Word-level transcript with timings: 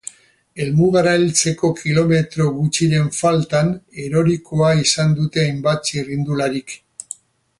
Helmugara 0.63 1.11
heltzeko 1.17 1.69
kilometro 1.81 2.47
gutxiren 2.55 3.11
faltan 3.17 3.69
erorikoa 4.05 4.73
izan 4.87 5.15
dute 5.21 5.45
hainbat 5.47 5.87
txirrindularik. 5.91 6.77